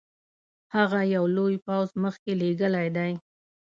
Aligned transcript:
هغه 0.75 0.99
یو 1.15 1.23
لوی 1.35 1.55
پوځ 1.65 1.87
مخکي 2.03 2.33
لېږلی 2.41 2.87
دی. 2.97 3.11